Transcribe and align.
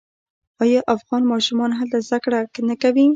آیا 0.63 0.81
افغان 0.95 1.23
ماشومان 1.31 1.71
هلته 1.79 1.97
زده 2.07 2.17
کړې 2.23 2.39
نه 2.69 2.75
کوي؟ 2.81 3.05